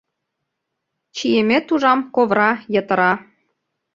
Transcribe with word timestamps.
Чиемет, 1.15 1.65
ужам, 1.73 1.99
ковра, 2.15 2.51
йытыра. 2.73 3.13